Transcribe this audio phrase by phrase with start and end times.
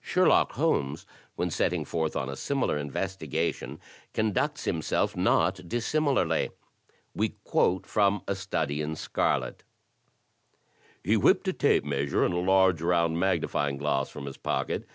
[0.00, 1.04] Sherlock Holmes
[1.36, 3.78] when setting forth on a similar investi gation
[4.14, 6.48] conducts himself not dissimilarly.
[7.14, 9.62] We quote from "A Study in Scarlet:"
[11.02, 14.88] He whipped a tape measure and a large, roimd magnifying glass from his pocket.